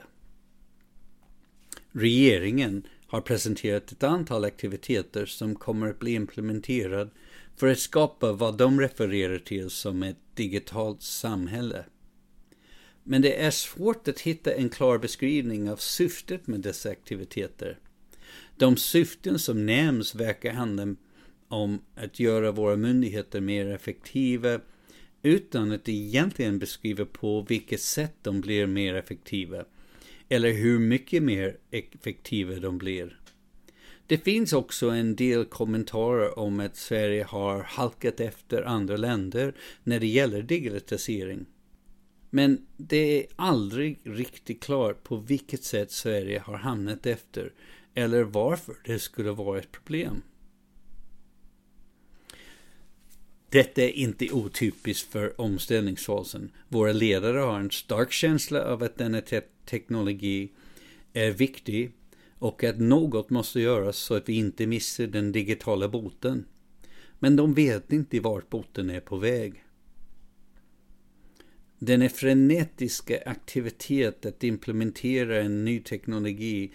Regeringen 1.93 2.87
har 3.07 3.21
presenterat 3.21 3.93
ett 3.93 4.03
antal 4.03 4.45
aktiviteter 4.45 5.26
som 5.26 5.55
kommer 5.55 5.91
att 5.91 5.99
bli 5.99 6.15
implementerade 6.15 7.11
för 7.57 7.69
att 7.69 7.79
skapa 7.79 8.33
vad 8.33 8.57
de 8.57 8.81
refererar 8.81 9.38
till 9.38 9.71
som 9.71 10.03
ett 10.03 10.17
digitalt 10.35 11.03
samhälle. 11.03 11.85
Men 13.03 13.23
det 13.23 13.43
är 13.43 13.50
svårt 13.50 14.09
att 14.09 14.21
hitta 14.21 14.55
en 14.55 14.69
klar 14.69 14.99
beskrivning 14.99 15.71
av 15.71 15.76
syftet 15.76 16.47
med 16.47 16.61
dessa 16.61 16.91
aktiviteter. 16.91 17.79
De 18.57 18.76
syften 18.76 19.38
som 19.38 19.67
nämns 19.67 20.15
verkar 20.15 20.53
handla 20.53 20.95
om 21.49 21.79
att 21.95 22.21
göra 22.21 22.53
våra 22.53 22.76
myndigheter 22.76 23.41
mer 23.41 23.67
effektiva 23.67 24.61
utan 25.26 25.73
att 25.73 25.88
egentligen 25.88 26.59
beskriva 26.59 27.04
på 27.04 27.40
vilket 27.49 27.80
sätt 27.80 28.14
de 28.23 28.40
blir 28.40 28.66
mer 28.66 28.95
effektiva 28.95 29.64
eller 30.28 30.52
hur 30.52 30.78
mycket 30.78 31.23
mer 31.23 31.56
effektiva 31.71 32.54
de 32.54 32.78
blir. 32.78 33.21
Det 34.06 34.18
finns 34.18 34.52
också 34.52 34.90
en 34.90 35.16
del 35.16 35.45
kommentarer 35.45 36.38
om 36.38 36.61
att 36.61 36.76
Sverige 36.76 37.25
har 37.25 37.62
halkat 37.62 38.21
efter 38.21 38.62
andra 38.62 38.97
länder 38.97 39.54
när 39.83 40.00
det 40.00 40.06
gäller 40.06 40.42
digitalisering. 40.42 41.47
Men 42.30 42.66
det 42.76 43.21
är 43.21 43.26
aldrig 43.37 44.00
riktigt 44.04 44.62
klart 44.62 45.02
på 45.02 45.16
vilket 45.16 45.64
sätt 45.64 45.90
Sverige 45.90 46.38
har 46.38 46.56
hamnat 46.56 47.06
efter 47.06 47.52
eller 47.95 48.23
varför 48.23 48.75
det 48.85 48.99
skulle 48.99 49.30
vara 49.30 49.59
ett 49.59 49.73
problem. 49.73 50.23
Detta 53.57 53.83
är 53.83 53.89
inte 53.89 54.33
otypiskt 54.33 55.13
för 55.13 55.41
omställningsfasen. 55.41 56.51
Våra 56.69 56.93
ledare 56.93 57.39
har 57.39 57.61
en 57.61 57.71
stark 57.71 58.13
känsla 58.13 58.65
av 58.65 58.83
att 58.83 58.99
denna 58.99 59.21
te 59.21 59.41
teknologi 59.65 60.53
är 61.13 61.31
viktig 61.31 61.93
och 62.39 62.65
att 62.65 62.79
något 62.79 63.31
måste 63.31 63.61
göras 63.61 63.97
så 63.97 64.15
att 64.15 64.29
vi 64.29 64.37
inte 64.37 64.67
missar 64.67 65.07
den 65.07 65.33
digitala 65.33 65.89
boten. 65.89 66.45
Men 67.19 67.37
de 67.37 67.55
vet 67.55 67.93
inte 67.93 68.21
vart 68.21 68.51
boten 68.51 68.91
är 68.91 69.01
på 69.01 69.17
väg. 69.17 69.65
Den 71.79 72.11
frenetiska 72.11 73.23
aktivitet 73.27 74.27
att 74.27 74.45
implementera 74.45 75.43
en 75.43 75.65
ny 75.65 75.81
teknologi, 75.81 76.73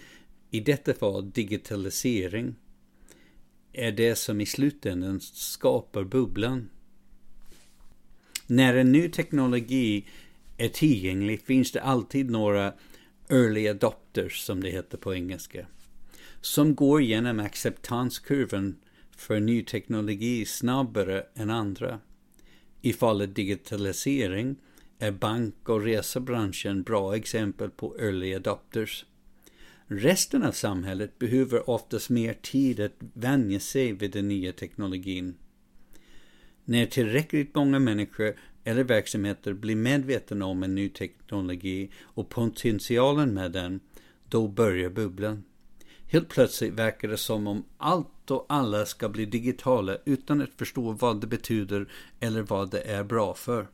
i 0.52 0.60
detta 0.60 0.94
fall 0.94 1.32
digitalisering, 1.32 2.56
är 3.74 3.92
det 3.92 4.16
som 4.16 4.42
i 4.42 4.46
slutändan 4.46 5.20
skapar 5.22 6.04
bubblan. 6.04 6.70
När 8.48 8.76
en 8.76 8.92
ny 8.92 9.10
teknologi 9.10 10.06
är 10.58 10.70
tillgänglig 10.70 11.42
finns 11.42 11.72
det 11.72 11.82
alltid 11.82 12.30
några 12.30 12.74
early 13.30 13.68
adopters, 13.68 14.40
som 14.40 14.64
det 14.64 14.70
heter 14.70 14.98
på 14.98 15.16
engelska, 15.16 15.66
som 16.42 16.76
går 16.76 17.02
genom 17.02 17.40
acceptanskurvan 17.40 18.76
för 19.18 19.40
ny 19.40 19.64
teknologi 19.64 20.46
snabbare 20.46 21.26
än 21.36 21.50
andra. 21.50 22.00
I 22.82 22.94
fallet 22.94 23.36
digitalisering 23.36 24.56
är 25.00 25.12
bank 25.12 25.70
och 25.70 25.84
resebranschen 25.84 26.84
bra 26.84 27.16
exempel 27.16 27.70
på 27.70 27.98
early 28.00 28.36
adopters. 28.36 29.06
Resten 29.94 30.44
av 30.44 30.52
samhället 30.52 31.20
behöver 31.20 31.70
oftast 31.70 32.10
mer 32.10 32.34
tid 32.34 32.80
att 32.80 32.96
vänja 33.14 33.60
sig 33.60 33.94
vid 33.94 34.12
den 34.12 34.28
nya 34.28 34.54
teknologin. 34.54 35.36
När 36.66 36.86
tillräckligt 36.86 37.56
många 37.56 37.80
människor 37.80 38.36
eller 38.64 38.84
verksamheter 38.84 39.54
blir 39.54 39.76
medvetna 39.76 40.46
om 40.46 40.64
en 40.64 40.76
ny 40.76 40.90
teknologi 40.90 41.92
och 42.02 42.30
potentialen 42.30 43.34
med 43.34 43.52
den, 43.52 43.80
då 44.30 44.48
börjar 44.48 44.90
bubblan. 44.90 45.44
Helt 46.08 46.30
plötsligt 46.30 46.74
verkar 46.74 47.08
det 47.08 47.18
som 47.18 47.48
om 47.48 47.66
allt 47.78 48.32
och 48.32 48.46
alla 48.50 48.86
ska 48.86 49.10
bli 49.10 49.26
digitala 49.26 49.98
utan 50.06 50.42
att 50.42 50.54
förstå 50.58 50.92
vad 50.92 51.22
det 51.22 51.28
betyder 51.28 51.88
eller 52.20 52.42
vad 52.42 52.72
det 52.72 52.82
är 52.82 53.04
bra 53.04 53.34
för. 53.34 53.68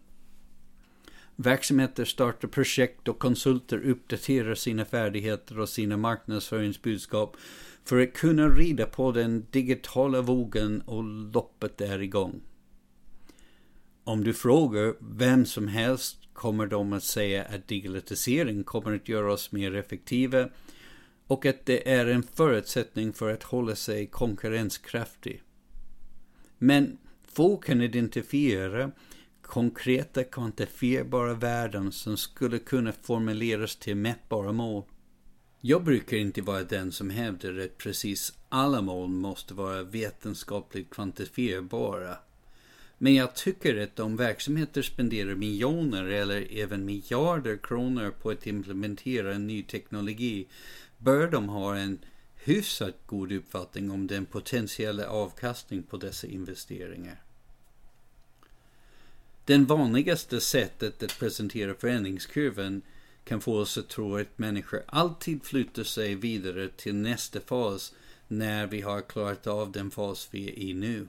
Verksamheter 1.40 2.06
startar 2.06 2.48
projekt 2.48 3.08
och 3.08 3.20
konsulter 3.20 3.78
uppdaterar 3.78 4.56
sina 4.56 4.86
färdigheter 4.86 5.60
och 5.60 5.70
sina 5.70 5.98
marknadsföringsbudskap 5.98 7.38
för 7.84 8.02
att 8.02 8.14
kunna 8.14 8.50
rida 8.50 8.86
på 8.86 9.12
den 9.12 9.46
digitala 9.52 10.22
vågen 10.22 10.82
och 10.82 11.04
loppet 11.04 11.82
är 11.82 12.02
igång. 12.02 12.42
Om 14.04 14.24
du 14.24 14.34
frågar 14.34 14.94
vem 15.00 15.46
som 15.46 15.68
helst 15.68 16.18
kommer 16.34 16.68
de 16.68 16.94
att 16.94 17.04
säga 17.04 17.44
att 17.44 17.68
digitalisering 17.68 18.64
kommer 18.64 18.96
att 18.96 19.10
göra 19.10 19.34
oss 19.34 19.52
mer 19.52 19.76
effektiva 19.76 20.50
och 21.28 21.46
att 21.46 21.66
det 21.66 21.92
är 21.92 22.06
en 22.06 22.24
förutsättning 22.24 23.14
för 23.14 23.34
att 23.34 23.44
hålla 23.44 23.76
sig 23.76 24.08
konkurrenskraftig. 24.08 25.42
Men 26.58 26.98
få 27.28 27.58
kan 27.58 27.82
identifiera 27.82 28.92
konkreta 29.48 30.24
kvantifierbara 30.24 31.34
värden 31.34 31.92
som 31.92 32.18
skulle 32.18 32.60
kunna 32.60 32.92
formuleras 32.92 33.76
till 33.76 33.96
mätbara 33.96 34.52
mål. 34.52 34.84
Jag 35.62 35.84
brukar 35.84 36.18
inte 36.18 36.42
vara 36.42 36.64
den 36.64 36.92
som 36.92 37.10
hävdar 37.10 37.60
att 37.60 37.78
precis 37.78 38.34
alla 38.50 38.82
mål 38.82 39.10
måste 39.10 39.54
vara 39.54 39.84
vetenskapligt 39.84 40.90
kvantifierbara. 40.90 42.18
Men 42.98 43.16
jag 43.16 43.36
tycker 43.36 43.84
att 43.84 44.00
om 44.00 44.16
verksamheter 44.16 44.82
spenderar 44.82 45.36
miljoner 45.36 46.04
eller 46.04 46.58
även 46.58 46.86
miljarder 46.86 47.58
kronor 47.58 48.14
på 48.22 48.30
att 48.30 48.48
implementera 48.48 49.36
en 49.36 49.48
ny 49.48 49.64
teknologi 49.64 50.48
bör 50.98 51.28
de 51.28 51.50
ha 51.50 51.76
en 51.76 52.00
hyfsat 52.36 52.96
god 53.06 53.32
uppfattning 53.32 53.92
om 53.92 54.08
den 54.08 54.26
potentiella 54.26 55.10
avkastning 55.10 55.84
på 55.84 55.98
dessa 55.98 56.28
investeringar. 56.28 57.27
Den 59.48 59.66
vanligaste 59.66 60.42
sättet 60.42 61.04
att 61.04 61.20
presentera 61.20 61.74
förändringskurvan 61.74 62.82
kan 63.24 63.42
få 63.42 63.58
oss 63.58 63.78
att 63.78 63.88
tro 63.88 64.18
att 64.18 64.38
människor 64.38 64.84
alltid 64.88 65.44
flyttar 65.44 65.84
sig 65.84 66.16
vidare 66.16 66.70
till 66.70 66.96
nästa 66.96 67.40
fas 67.40 67.94
när 68.28 68.68
vi 68.68 68.82
har 68.82 69.02
klarat 69.02 69.48
av 69.48 69.72
den 69.72 69.92
fas 69.92 70.28
vi 70.32 70.50
är 70.50 70.60
i 70.60 70.74
nu. 70.74 71.08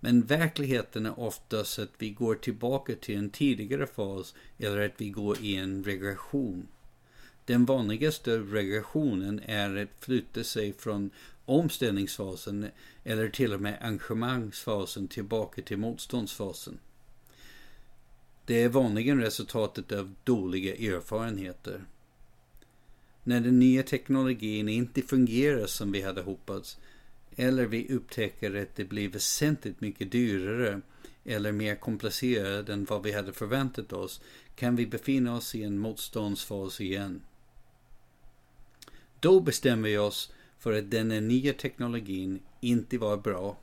Men 0.00 0.22
verkligheten 0.22 1.06
är 1.06 1.20
oftast 1.20 1.78
att 1.78 1.92
vi 1.98 2.10
går 2.10 2.34
tillbaka 2.34 2.94
till 2.94 3.18
en 3.18 3.30
tidigare 3.30 3.86
fas 3.86 4.34
eller 4.58 4.86
att 4.86 4.94
vi 4.96 5.10
går 5.10 5.38
i 5.40 5.56
en 5.56 5.84
regression. 5.84 6.68
Den 7.44 7.64
vanligaste 7.64 8.38
regressionen 8.38 9.40
är 9.46 9.76
att 9.76 10.04
flytta 10.04 10.44
sig 10.44 10.72
från 10.72 11.10
omställningsfasen 11.44 12.66
eller 13.04 13.28
till 13.28 13.52
och 13.52 13.60
med 13.60 13.78
engagemangsfasen 13.80 15.08
tillbaka 15.08 15.62
till 15.62 15.78
motståndsfasen. 15.78 16.78
Det 18.44 18.62
är 18.62 18.68
vanligen 18.68 19.20
resultatet 19.20 19.92
av 19.92 20.14
dåliga 20.24 20.94
erfarenheter. 20.94 21.84
När 23.24 23.40
den 23.40 23.58
nya 23.58 23.82
teknologin 23.82 24.68
inte 24.68 25.02
fungerar 25.02 25.66
som 25.66 25.92
vi 25.92 26.02
hade 26.02 26.22
hoppats 26.22 26.78
eller 27.36 27.66
vi 27.66 27.94
upptäcker 27.94 28.62
att 28.62 28.76
det 28.76 28.84
blir 28.84 29.08
väsentligt 29.08 29.80
mycket 29.80 30.12
dyrare 30.12 30.80
eller 31.24 31.52
mer 31.52 31.76
komplicerat 31.76 32.68
än 32.68 32.84
vad 32.84 33.02
vi 33.02 33.12
hade 33.12 33.32
förväntat 33.32 33.92
oss 33.92 34.20
kan 34.54 34.76
vi 34.76 34.86
befinna 34.86 35.36
oss 35.36 35.54
i 35.54 35.62
en 35.62 35.78
motståndsfas 35.78 36.80
igen. 36.80 37.20
Då 39.20 39.40
bestämmer 39.40 39.88
vi 39.88 39.98
oss 39.98 40.32
för 40.58 40.78
att 40.78 40.90
den 40.90 41.28
nya 41.28 41.52
teknologin 41.52 42.40
inte 42.60 42.98
var 42.98 43.16
bra 43.16 43.58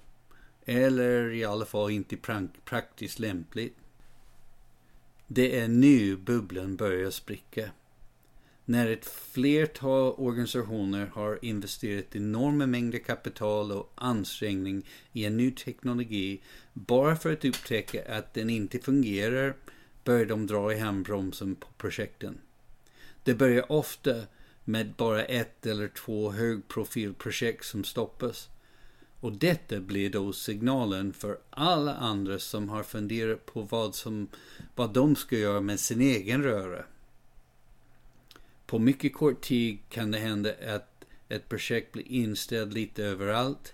eller 0.66 1.34
i 1.34 1.46
alla 1.46 1.66
fall 1.66 1.92
inte 1.92 2.18
praktiskt 2.66 3.20
lämpligt. 3.20 3.76
Det 5.32 5.60
är 5.60 5.68
nu 5.68 6.18
bubblan 6.18 6.76
börjar 6.76 7.12
spricka. 7.12 7.70
När 8.66 8.90
ett 8.90 9.06
flertal 9.06 10.14
organisationer 10.18 11.06
har 11.06 11.40
investerat 11.42 12.16
enorma 12.16 12.66
mängder 12.66 13.00
kapital 13.00 13.72
och 13.72 13.92
ansträngning 13.96 14.88
i 15.14 15.26
en 15.26 15.38
ny 15.38 15.52
teknologi 15.52 16.42
bara 16.74 17.16
för 17.16 17.34
att 17.34 17.46
upptäcka 17.46 18.18
att 18.18 18.34
den 18.34 18.50
inte 18.50 18.80
fungerar 18.80 19.56
börjar 20.04 20.26
de 20.26 20.48
dra 20.48 20.74
i 20.74 20.80
handbromsen 20.80 21.56
på 21.56 21.68
projekten. 21.78 22.38
Det 23.24 23.34
börjar 23.34 23.72
ofta 23.72 24.16
med 24.66 24.94
bara 24.98 25.26
ett 25.26 25.66
eller 25.66 25.88
två 25.88 26.32
högprofilprojekt 26.32 27.66
som 27.66 27.84
stoppas. 27.84 28.50
Och 29.20 29.32
detta 29.34 29.80
blir 29.80 30.10
då 30.10 30.34
signalen 30.34 31.14
för 31.14 31.40
alla 31.50 31.96
andra 31.96 32.40
som 32.40 32.70
har 32.70 32.84
funderat 32.84 33.46
på 33.46 33.62
vad, 33.62 33.96
som, 33.96 34.28
vad 34.76 34.94
de 34.94 35.16
ska 35.16 35.38
göra 35.38 35.62
med 35.62 35.80
sin 35.80 36.02
egen 36.02 36.44
röra. 36.44 36.84
På 38.66 38.80
mycket 38.80 39.14
kort 39.14 39.42
tid 39.42 39.80
kan 39.90 40.12
det 40.12 40.18
hända 40.18 40.54
att 40.76 41.06
ett 41.30 41.50
projekt 41.50 41.92
blir 41.92 42.08
inställt 42.08 42.74
lite 42.74 43.04
överallt. 43.04 43.74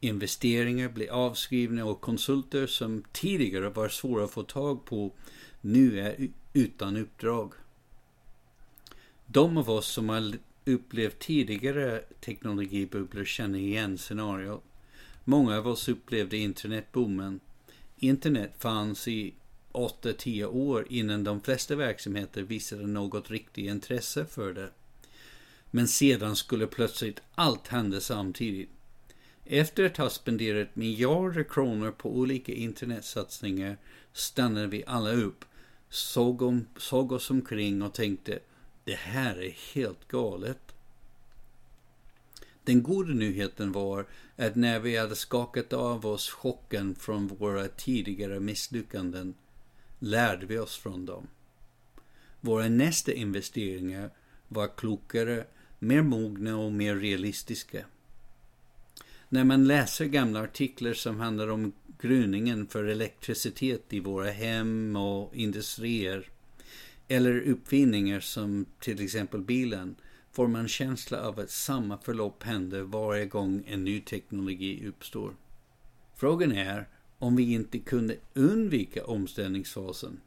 Investeringar 0.00 0.88
blir 0.88 1.10
avskrivna 1.10 1.84
och 1.84 2.00
konsulter 2.00 2.66
som 2.66 3.04
tidigare 3.12 3.68
var 3.68 3.88
svåra 3.88 4.24
att 4.24 4.30
få 4.30 4.42
tag 4.42 4.84
på 4.84 5.12
nu 5.60 6.00
är 6.00 6.28
utan 6.52 6.96
uppdrag. 6.96 7.52
De 9.26 9.56
av 9.56 9.70
oss 9.70 9.86
som 9.86 10.08
har 10.08 10.32
upplevt 10.68 11.18
tidigare 11.18 12.02
teknologibubblor 12.20 13.24
känner 13.24 13.58
igen 13.58 13.98
scenariot. 13.98 14.64
Många 15.24 15.58
av 15.58 15.68
oss 15.68 15.88
upplevde 15.88 16.36
internetboomen. 16.36 17.40
Internet 17.96 18.52
fanns 18.58 19.08
i 19.08 19.34
8-10 19.72 20.44
år 20.44 20.86
innan 20.90 21.24
de 21.24 21.40
flesta 21.40 21.76
verksamheter 21.76 22.42
visade 22.42 22.86
något 22.86 23.30
riktigt 23.30 23.66
intresse 23.70 24.24
för 24.24 24.52
det. 24.52 24.70
Men 25.70 25.88
sedan 25.88 26.36
skulle 26.36 26.66
plötsligt 26.66 27.20
allt 27.34 27.68
hända 27.68 28.00
samtidigt. 28.00 28.70
Efter 29.44 29.84
att 29.84 29.96
ha 29.96 30.10
spenderat 30.10 30.76
miljarder 30.76 31.44
kronor 31.44 31.90
på 31.90 32.16
olika 32.16 32.52
internetsatsningar 32.52 33.76
stannade 34.12 34.66
vi 34.66 34.84
alla 34.86 35.12
upp, 35.12 35.44
såg, 35.90 36.42
om, 36.42 36.66
såg 36.76 37.12
oss 37.12 37.30
omkring 37.30 37.82
och 37.82 37.94
tänkte 37.94 38.38
det 38.88 38.94
här 38.94 39.42
är 39.42 39.74
helt 39.74 40.08
galet. 40.08 40.74
Den 42.64 42.82
goda 42.82 43.14
nyheten 43.14 43.72
var 43.72 44.06
att 44.36 44.56
när 44.56 44.80
vi 44.80 44.96
hade 44.96 45.16
skakat 45.16 45.72
av 45.72 46.06
oss 46.06 46.30
chocken 46.30 46.94
från 46.94 47.26
våra 47.26 47.68
tidigare 47.68 48.40
misslyckanden 48.40 49.34
lärde 49.98 50.46
vi 50.46 50.58
oss 50.58 50.76
från 50.76 51.06
dem. 51.06 51.26
Våra 52.40 52.68
nästa 52.68 53.12
investeringar 53.12 54.10
var 54.48 54.76
klokare, 54.76 55.44
mer 55.78 56.02
mogna 56.02 56.58
och 56.58 56.72
mer 56.72 56.96
realistiska. 56.96 57.84
När 59.28 59.44
man 59.44 59.66
läser 59.66 60.04
gamla 60.04 60.40
artiklar 60.40 60.92
som 60.92 61.20
handlar 61.20 61.48
om 61.48 61.72
gryningen 62.00 62.66
för 62.66 62.84
elektricitet 62.84 63.92
i 63.92 64.00
våra 64.00 64.30
hem 64.30 64.96
och 64.96 65.34
industrier 65.34 66.30
eller 67.08 67.40
uppfinningar 67.40 68.20
som 68.20 68.66
till 68.80 69.04
exempel 69.04 69.40
bilen 69.40 69.96
får 70.32 70.48
man 70.48 70.68
känsla 70.68 71.22
av 71.22 71.40
att 71.40 71.50
samma 71.50 71.98
förlopp 71.98 72.42
händer 72.42 72.82
varje 72.82 73.26
gång 73.26 73.64
en 73.66 73.84
ny 73.84 74.00
teknologi 74.00 74.88
uppstår. 74.88 75.34
Frågan 76.14 76.52
är 76.52 76.88
om 77.18 77.36
vi 77.36 77.52
inte 77.52 77.78
kunde 77.78 78.16
undvika 78.34 79.04
omställningsfasen 79.04 80.20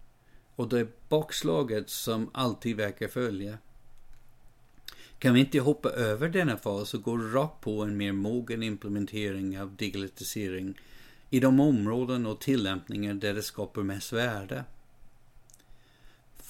och 0.55 0.69
det 0.69 1.09
bakslaget 1.09 1.89
som 1.89 2.29
alltid 2.33 2.77
verkar 2.77 3.07
följa. 3.07 3.57
Kan 5.19 5.33
vi 5.33 5.39
inte 5.39 5.59
hoppa 5.59 5.89
över 5.89 6.29
denna 6.29 6.57
fas 6.57 6.93
och 6.93 7.03
gå 7.03 7.17
rakt 7.17 7.61
på 7.61 7.81
en 7.81 7.97
mer 7.97 8.11
mogen 8.11 8.63
implementering 8.63 9.59
av 9.59 9.75
digitalisering 9.75 10.79
i 11.29 11.39
de 11.39 11.59
områden 11.59 12.25
och 12.25 12.41
tillämpningar 12.41 13.13
där 13.13 13.33
det 13.33 13.44
skapar 13.44 13.83
mest 13.83 14.13
värde? 14.13 14.63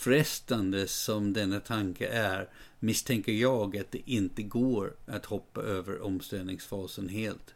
Frestande 0.02 0.88
som 0.88 1.34
denna 1.34 1.60
tanke 1.60 2.08
är 2.08 2.50
misstänker 2.80 3.32
jag 3.32 3.78
att 3.78 3.92
det 3.92 4.02
inte 4.12 4.44
går 4.44 4.94
att 5.06 5.26
hoppa 5.26 5.62
över 5.62 6.02
omställningsfasen 6.02 7.10
helt. 7.10 7.54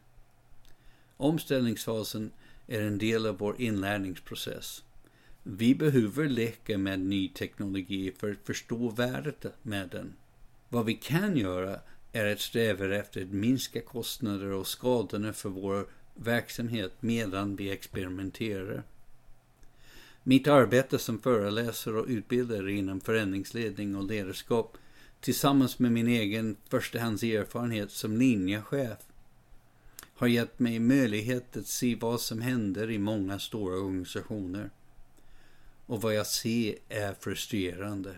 Omställningsfasen 1.18 2.32
är 2.68 2.82
en 2.82 2.98
del 2.98 3.26
av 3.26 3.38
vår 3.38 3.62
inlärningsprocess. 3.62 4.84
Vi 5.44 5.76
behöver 5.76 6.30
leka 6.30 6.78
med 6.78 7.00
ny 7.00 7.30
teknologi 7.30 8.12
för 8.18 8.32
att 8.32 8.46
förstå 8.46 8.90
värdet 8.90 9.46
med 9.62 9.90
den. 9.90 10.14
Vad 10.70 10.86
vi 10.86 10.94
kan 10.94 11.38
göra 11.38 11.80
är 12.12 12.26
att 12.26 12.40
sträva 12.40 12.96
efter 12.96 13.22
att 13.22 13.28
minska 13.28 13.82
kostnader 13.82 14.52
och 14.52 14.68
skadorna 14.68 15.34
för 15.34 15.50
vår 15.50 15.88
verksamhet 16.14 16.94
medan 17.00 17.56
vi 17.56 17.72
experimenterar. 17.72 18.84
Mitt 20.28 20.48
arbete 20.48 21.00
som 21.00 21.20
föreläsare 21.20 22.00
och 22.00 22.08
utbildare 22.08 22.72
inom 22.72 23.02
förändringsledning 23.02 23.96
och 23.96 24.04
ledarskap 24.04 24.78
tillsammans 25.20 25.80
med 25.80 25.92
min 25.92 26.08
egen 26.08 26.56
förstahandserfarenhet 26.70 27.92
som 27.92 28.18
linjechef 28.18 28.98
har 30.16 30.28
gett 30.28 30.60
mig 30.60 30.80
möjlighet 30.80 31.58
att 31.58 31.68
se 31.68 31.96
vad 31.96 32.22
som 32.22 32.42
händer 32.42 32.92
i 32.92 32.98
många 32.98 33.40
stora 33.40 33.76
organisationer. 33.76 34.70
Och 35.86 36.02
vad 36.02 36.16
jag 36.16 36.28
ser 36.28 36.76
är 36.90 37.14
frustrerande. 37.14 38.16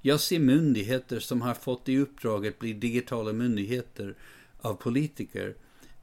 Jag 0.00 0.20
ser 0.20 0.38
myndigheter 0.38 1.20
som 1.20 1.42
har 1.42 1.54
fått 1.54 1.88
i 1.88 1.98
uppdrag 1.98 2.46
att 2.46 2.58
bli 2.58 2.72
digitala 2.72 3.32
myndigheter 3.32 4.14
av 4.60 4.74
politiker 4.74 5.54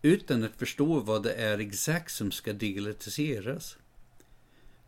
utan 0.02 0.44
att 0.44 0.56
förstå 0.56 1.00
vad 1.00 1.24
det 1.24 1.34
är 1.34 1.58
exakt 1.58 2.12
som 2.12 2.32
ska 2.32 2.54
digitaliseras. 2.54 3.78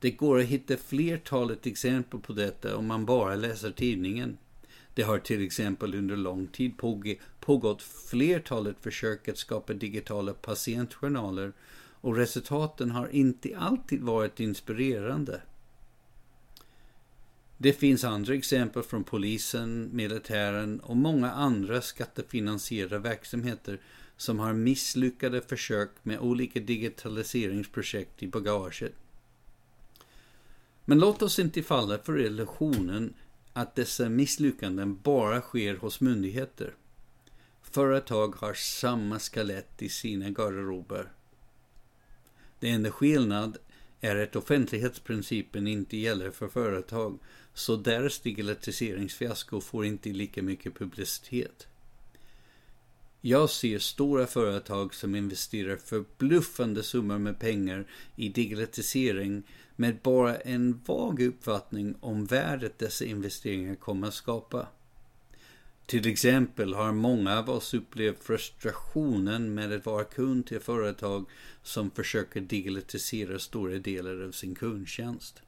Det 0.03 0.11
går 0.11 0.39
att 0.39 0.45
hitta 0.45 0.77
flertalet 0.77 1.65
exempel 1.65 2.19
på 2.19 2.33
detta 2.33 2.77
om 2.77 2.87
man 2.87 3.05
bara 3.05 3.35
läser 3.35 3.71
tidningen. 3.71 4.37
Det 4.93 5.01
har 5.03 5.19
till 5.19 5.45
exempel 5.45 5.95
under 5.95 6.15
lång 6.15 6.47
tid 6.47 6.77
pågått 7.39 7.81
flertalet 7.81 8.75
försök 8.81 9.27
att 9.27 9.37
skapa 9.37 9.73
digitala 9.73 10.33
patientjournaler 10.33 11.53
och 12.01 12.15
resultaten 12.15 12.91
har 12.91 13.07
inte 13.07 13.57
alltid 13.57 14.01
varit 14.01 14.39
inspirerande. 14.39 15.41
Det 17.57 17.73
finns 17.73 18.03
andra 18.03 18.33
exempel 18.33 18.83
från 18.83 19.03
polisen, 19.03 19.89
militären 19.93 20.79
och 20.79 20.97
många 20.97 21.31
andra 21.31 21.81
skattefinansierade 21.81 22.99
verksamheter 22.99 23.79
som 24.17 24.39
har 24.39 24.53
misslyckade 24.53 25.41
försök 25.41 25.89
med 26.01 26.19
olika 26.19 26.59
digitaliseringsprojekt 26.59 28.23
i 28.23 28.27
bagaget. 28.27 28.93
Men 30.85 30.99
låt 30.99 31.21
oss 31.21 31.39
inte 31.39 31.63
falla 31.63 31.97
för 31.97 32.19
illusionen 32.19 33.13
att 33.53 33.75
dessa 33.75 34.09
misslyckanden 34.09 34.99
bara 35.03 35.41
sker 35.41 35.75
hos 35.75 36.01
myndigheter. 36.01 36.75
Företag 37.61 38.35
har 38.35 38.53
samma 38.53 39.19
skelett 39.19 39.81
i 39.81 39.89
sina 39.89 40.29
garderober. 40.29 41.11
Det 42.59 42.69
enda 42.69 42.91
skillnad 42.91 43.57
är 44.01 44.15
att 44.15 44.35
offentlighetsprincipen 44.35 45.67
inte 45.67 45.97
gäller 45.97 46.31
för 46.31 46.47
företag, 46.47 47.19
så 47.53 47.75
deras 47.75 48.19
digitaliseringsfiasko 48.19 49.61
får 49.61 49.85
inte 49.85 50.09
lika 50.09 50.41
mycket 50.41 50.75
publicitet. 50.75 51.67
Jag 53.25 53.49
ser 53.49 53.79
stora 53.79 54.27
företag 54.27 54.93
som 54.93 55.15
investerar 55.15 55.77
förbluffande 55.77 56.83
summor 56.83 57.17
med 57.17 57.39
pengar 57.39 57.86
i 58.15 58.29
digitalisering 58.29 59.43
med 59.75 59.97
bara 60.03 60.36
en 60.36 60.81
vag 60.86 61.21
uppfattning 61.21 61.95
om 61.99 62.25
värdet 62.25 62.79
dessa 62.79 63.05
investeringar 63.05 63.75
kommer 63.75 64.07
att 64.07 64.13
skapa. 64.13 64.67
Till 65.86 66.07
exempel 66.07 66.73
har 66.73 66.91
många 66.91 67.39
av 67.39 67.49
oss 67.49 67.73
upplevt 67.73 68.23
frustrationen 68.23 69.53
med 69.53 69.71
att 69.71 69.86
vara 69.86 70.03
kund 70.03 70.47
till 70.47 70.59
företag 70.59 71.25
som 71.62 71.91
försöker 71.91 72.41
digitalisera 72.41 73.39
stora 73.39 73.77
delar 73.77 74.23
av 74.27 74.31
sin 74.31 74.55
kundtjänst. 74.55 75.41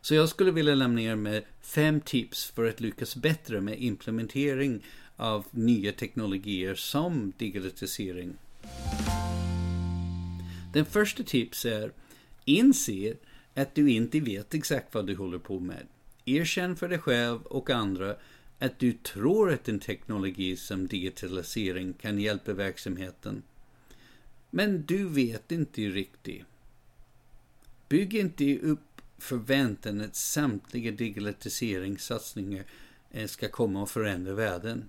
Så 0.00 0.14
jag 0.14 0.28
skulle 0.28 0.50
vilja 0.50 0.74
lämna 0.74 1.02
er 1.02 1.16
med 1.16 1.44
fem 1.60 2.00
tips 2.00 2.44
för 2.44 2.68
att 2.68 2.80
lyckas 2.80 3.16
bättre 3.16 3.60
med 3.60 3.82
implementering 3.82 4.82
av 5.18 5.46
nya 5.50 5.92
teknologier 5.92 6.74
som 6.74 7.32
digitalisering. 7.38 8.36
Den 10.72 10.84
första 10.84 11.22
tips 11.22 11.64
är 11.64 11.92
Inse 12.44 13.14
att 13.54 13.74
du 13.74 13.90
inte 13.90 14.20
vet 14.20 14.54
exakt 14.54 14.94
vad 14.94 15.06
du 15.06 15.16
håller 15.16 15.38
på 15.38 15.60
med. 15.60 15.86
Erkänn 16.24 16.76
för 16.76 16.88
dig 16.88 16.98
själv 16.98 17.42
och 17.42 17.70
andra 17.70 18.16
att 18.58 18.78
du 18.78 18.92
tror 18.92 19.52
att 19.52 19.68
en 19.68 19.80
teknologi 19.80 20.56
som 20.56 20.86
digitalisering 20.86 21.92
kan 21.92 22.18
hjälpa 22.18 22.52
verksamheten. 22.52 23.42
Men 24.50 24.82
du 24.82 25.08
vet 25.08 25.52
inte 25.52 25.80
riktigt. 25.80 26.44
Bygg 27.88 28.14
inte 28.14 28.58
upp 28.58 29.00
förväntan 29.18 30.00
att 30.00 30.16
samtliga 30.16 30.90
digitaliseringssatsningar 30.90 32.64
eh, 33.10 33.26
ska 33.26 33.48
komma 33.48 33.82
och 33.82 33.90
förändra 33.90 34.34
världen. 34.34 34.88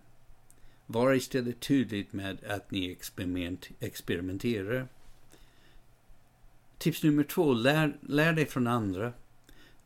Var 0.91 1.13
istället 1.13 1.59
tydligt 1.59 2.13
med 2.13 2.43
att 2.43 2.71
ni 2.71 2.91
experiment, 2.91 3.69
experimenterar. 3.79 4.87
Tips 6.77 7.03
nummer 7.03 7.23
två, 7.23 7.53
lär, 7.53 7.97
lär 8.01 8.33
dig 8.33 8.45
från 8.45 8.67
andra. 8.67 9.13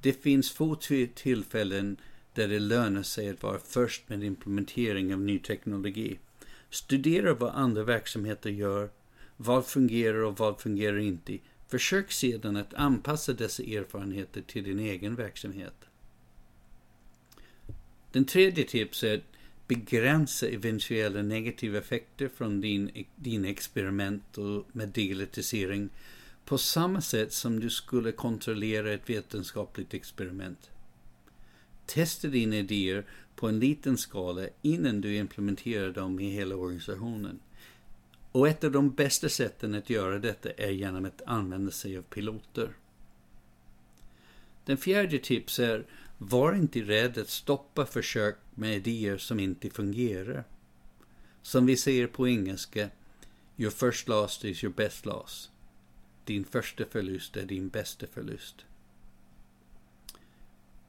Det 0.02 0.13
finns 0.13 0.52
få 0.52 0.76
tillfällen 1.16 1.98
där 2.34 2.48
det 2.48 2.60
lönar 2.60 3.04
sig 3.04 3.30
att 3.30 3.44
vara 3.44 3.60
först 3.60 4.10
med 4.10 4.24
implementering 4.24 5.13
av 5.13 5.20
ny 5.20 5.39
teknologi. 5.39 6.20
Studera 6.70 7.34
vad 7.34 7.56
andra 7.56 7.84
verksamheter 7.84 8.50
gör, 8.50 8.89
vad 9.38 9.66
fungerar 9.66 10.24
och 10.24 10.39
vad 10.39 10.62
fungerar 10.62 10.98
inte. 10.98 11.38
Försök 11.68 12.12
sedan 12.12 12.58
att 12.58 12.74
anpassa 12.74 13.34
dessa 13.34 13.63
erfarenheter 13.63 14.42
till 14.42 14.63
din 14.63 14.80
egen 14.80 15.16
verksamhet. 15.16 15.86
Den 18.12 18.26
tredje 18.26 18.63
tipset 18.63 19.10
är 19.12 19.18
att 19.18 19.33
begränsa 19.67 20.47
eventuella 20.47 21.21
negativa 21.21 21.78
effekter 21.78 22.30
från 22.36 22.62
din, 22.62 23.06
din 23.15 23.45
experiment 23.45 24.38
och 24.38 24.65
med 24.71 24.89
digitalisering 24.89 25.89
på 26.45 26.58
samma 26.58 27.02
sätt 27.02 27.34
som 27.34 27.60
du 27.60 27.69
skulle 27.69 28.12
kontrollera 28.12 28.93
ett 28.93 29.10
vetenskapligt 29.10 29.93
experiment. 29.93 30.69
Testa 31.86 32.28
dina 32.28 32.56
idéer 32.56 33.06
på 33.36 33.47
en 33.47 33.60
liten 33.60 33.97
skala 33.97 34.47
innan 34.62 35.02
du 35.02 35.15
implementerar 35.15 35.91
dem 35.91 36.19
i 36.19 36.30
hela 36.30 36.56
organisationen. 36.56 37.39
Och 38.32 38.47
ett 38.47 38.63
av 38.63 38.71
de 38.71 38.89
bästa 38.89 39.30
sätten 39.30 39.76
att 39.76 39.89
göra 39.89 40.19
detta 40.19 40.49
är 40.52 40.71
genom 40.71 41.06
att 41.06 41.21
använda 41.26 41.71
sig 41.71 41.97
av 41.97 42.02
piloter. 42.02 42.73
Den 44.65 44.78
fjärde 44.78 45.19
tipset 45.19 45.69
är, 45.69 45.86
var 46.17 46.54
inte 46.54 46.80
rädd 46.80 47.17
att 47.17 47.30
stoppa 47.30 47.86
försök 47.86 48.36
med 48.56 48.76
idéer 48.76 49.18
som 49.18 49.39
inte 49.39 49.70
fungerar. 49.70 50.44
Som 51.42 51.66
vi 51.66 51.78
säger 51.78 52.08
på 52.08 52.28
engelska, 52.28 52.89
your 53.58 53.72
first 53.72 54.08
loss 54.08 54.46
is 54.46 54.63
your 54.63 54.74
best 54.74 55.06
loss. 55.06 55.52
Din 56.26 56.46
första 56.46 56.86
förlust 56.86 57.38
är 57.38 57.46
din 57.46 57.70
bästa 57.70 58.08
förlust. 58.08 58.66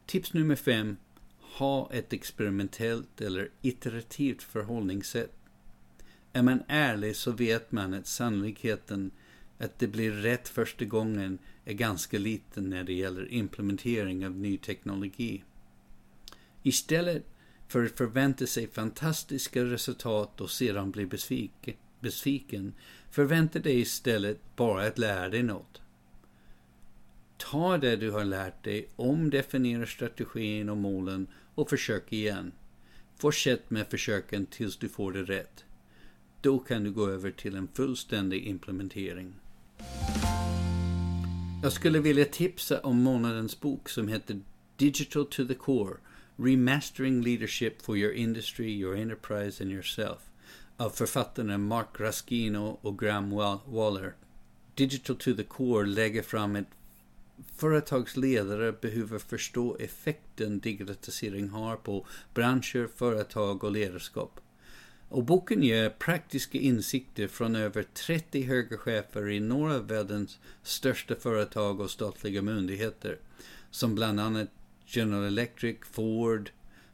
Tips 0.06 0.32
nummer 0.32 0.56
fem. 0.56 0.96
Ha 1.40 1.92
ett 1.92 2.12
experimentellt 2.12 3.20
eller 3.20 3.50
iterativt 3.62 4.42
förhållningssätt. 4.42 5.32
Är 6.32 6.42
man 6.42 6.62
ärlig 6.68 7.16
så 7.16 7.30
vet 7.32 7.72
man 7.72 7.94
att 7.94 8.06
sannolikheten 8.06 9.10
att 9.58 9.78
det 9.78 9.86
blir 9.86 10.10
rätt 10.10 10.48
första 10.48 10.84
gången 10.84 11.38
är 11.64 11.72
ganska 11.72 12.18
liten 12.18 12.70
när 12.70 12.84
det 12.84 12.92
gäller 12.92 13.32
implementering 13.32 14.26
av 14.26 14.32
ny 14.32 14.58
teknologi. 14.58 15.44
Istället 16.62 17.24
för 17.68 17.84
att 17.84 17.98
förvänta 17.98 18.46
sig 18.46 18.68
fantastiska 18.68 19.64
resultat 19.64 20.40
och 20.40 20.50
sedan 20.50 20.90
bli 20.90 21.06
besviken, 22.00 22.74
förvänta 23.10 23.58
dig 23.58 23.80
istället 23.80 24.40
bara 24.56 24.86
att 24.86 24.98
lära 24.98 25.28
dig 25.28 25.42
något. 25.42 25.80
Ta 27.36 27.78
det 27.78 27.96
du 27.96 28.10
har 28.10 28.24
lärt 28.24 28.64
dig, 28.64 28.88
omdefiniera 28.96 29.86
strategin 29.86 30.68
och 30.68 30.76
målen 30.76 31.26
och 31.54 31.70
försök 31.70 32.12
igen. 32.12 32.52
Fortsätt 33.16 33.70
med 33.70 33.86
försöken 33.86 34.46
tills 34.46 34.76
du 34.76 34.88
får 34.88 35.12
det 35.12 35.22
rätt. 35.22 35.64
Då 36.40 36.58
kan 36.58 36.84
du 36.84 36.92
gå 36.92 37.08
över 37.08 37.30
till 37.30 37.56
en 37.56 37.68
fullständig 37.68 38.46
implementering. 38.46 39.34
Jag 41.62 41.72
skulle 41.72 41.98
vilja 41.98 42.24
tipsa 42.24 42.80
om 42.80 43.02
månadens 43.02 43.60
bok 43.60 43.88
som 43.88 44.08
heter 44.08 44.40
Digital 44.76 45.26
to 45.26 45.46
the 45.46 45.54
Core 45.54 45.96
Remastering 46.38 47.22
Leadership 47.22 47.82
for 47.82 47.96
Your 47.96 48.12
Industry, 48.12 48.70
Your 48.72 48.96
Enterprise 48.96 49.60
and 49.60 49.70
Yourself 49.70 50.30
av 50.76 50.90
författarna 50.90 51.58
Mark 51.58 52.00
Raskino 52.00 52.78
och 52.80 52.98
Graham 52.98 53.30
Waller. 53.66 54.14
Digital 54.74 55.16
to 55.16 55.34
the 55.34 55.42
Core 55.42 55.86
lägger 55.86 56.22
fram 56.22 56.56
ett 56.56 56.68
företagsledare 57.56 58.72
behöver 58.72 59.18
förstå 59.18 59.76
effekten 59.80 60.60
digitalisering 60.60 61.48
har 61.48 61.76
på 61.76 62.06
branscher, 62.34 62.88
företag 62.96 63.64
och 63.64 63.72
ledarskap. 63.72 64.40
Och 65.08 65.24
boken 65.24 65.62
ger 65.62 65.90
praktiska 65.90 66.58
insikter 66.58 67.28
från 67.28 67.56
över 67.56 67.82
30 67.82 68.42
höga 68.42 68.78
chefer 68.78 69.30
i 69.30 69.40
några 69.40 69.74
av 69.74 69.88
världens 69.88 70.38
största 70.62 71.14
företag 71.14 71.80
och 71.80 71.90
statliga 71.90 72.42
myndigheter, 72.42 73.18
som 73.70 73.94
bland 73.94 74.20
annat 74.20 74.48
General 74.86 75.24
Electric, 75.24 75.76
Ford, 75.82 76.50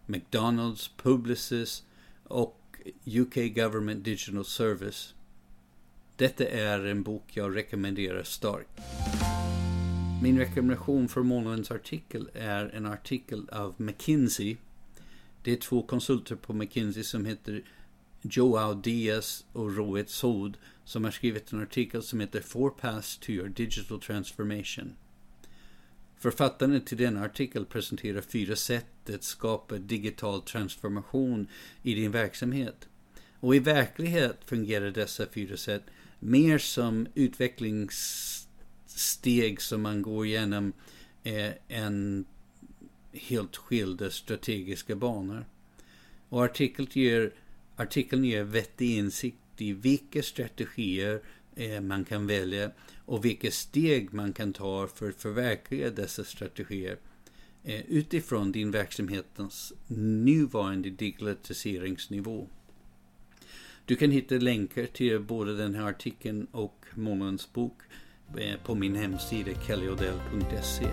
McDonalds, 0.06 0.90
Publicis 0.96 1.84
och 2.24 2.56
UK 3.04 3.34
Government 3.54 4.04
Digital 4.04 4.44
Service. 4.44 5.14
Detta 6.16 6.48
är 6.48 6.84
en 6.84 7.02
bok 7.02 7.24
jag 7.34 7.56
rekommenderar 7.56 8.22
starkt. 8.22 8.80
Min 10.22 10.38
rekommendation 10.38 11.08
för 11.08 11.22
månadens 11.22 11.70
artikel 11.70 12.30
är 12.34 12.66
en 12.66 12.86
artikel 12.86 13.48
av 13.52 13.74
McKinsey. 13.76 14.56
Det 15.42 15.52
är 15.52 15.56
två 15.56 15.82
konsulter 15.82 16.36
på 16.36 16.52
McKinsey 16.52 17.04
som 17.04 17.24
heter 17.24 17.62
Joao 18.22 18.74
Diaz 18.74 19.44
och 19.52 19.76
Rohit 19.76 20.10
Sood 20.10 20.56
som 20.84 21.04
har 21.04 21.10
skrivit 21.10 21.52
en 21.52 21.62
artikel 21.62 22.02
som 22.02 22.20
heter 22.20 22.40
Four 22.40 22.70
Paths 22.70 23.18
to 23.18 23.30
Your 23.30 23.48
Digital 23.48 24.00
Transformation. 24.00 24.92
Författaren 26.20 26.80
till 26.80 26.98
denna 26.98 27.24
artikel 27.24 27.66
presenterar 27.66 28.20
fyra 28.20 28.56
sätt 28.56 29.10
att 29.10 29.24
skapa 29.24 29.78
digital 29.78 30.42
transformation 30.42 31.46
i 31.82 31.94
din 31.94 32.10
verksamhet. 32.10 32.88
Och 33.40 33.54
i 33.54 33.58
verklighet 33.58 34.38
fungerar 34.44 34.90
dessa 34.90 35.26
fyra 35.26 35.56
sätt 35.56 35.82
mer 36.18 36.58
som 36.58 37.06
utvecklingssteg 37.14 39.60
som 39.60 39.82
man 39.82 40.02
går 40.02 40.26
igenom 40.26 40.72
eh, 41.22 41.52
än 41.68 42.24
helt 43.12 43.56
skilda 43.56 44.10
strategiska 44.10 44.96
banor. 44.96 45.44
Och 46.28 46.44
artikeln 46.44 46.88
ger, 46.92 47.32
artikeln 47.76 48.24
ger 48.24 48.44
vettig 48.44 48.98
insikt 48.98 49.36
i 49.56 49.72
vilka 49.72 50.22
strategier 50.22 51.22
Eh, 51.60 51.80
man 51.80 52.04
kan 52.04 52.26
välja 52.26 52.70
och 53.04 53.24
vilka 53.24 53.50
steg 53.50 54.14
man 54.14 54.32
kan 54.32 54.52
ta 54.52 54.86
för 54.86 55.08
att 55.08 55.22
förverkliga 55.22 55.90
dessa 55.90 56.24
strategier 56.24 56.96
eh, 57.64 57.80
utifrån 57.88 58.52
din 58.52 58.70
verksamhetens 58.70 59.72
nuvarande 59.86 60.90
digitaliseringsnivå. 60.90 62.48
Du 63.84 63.96
kan 63.96 64.10
hitta 64.10 64.34
länkar 64.34 64.86
till 64.86 65.20
både 65.20 65.56
den 65.56 65.74
här 65.74 65.88
artikeln 65.88 66.46
och 66.52 66.86
månadens 66.94 67.52
bok 67.52 67.80
eh, 68.38 68.56
på 68.64 68.74
min 68.74 68.96
hemsida 68.96 69.50
kellyodell.se. 69.66 70.86